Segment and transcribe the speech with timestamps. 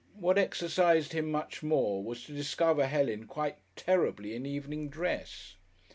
[0.15, 5.57] What exercised him much more was to discover Helen quite terribly in evening dress.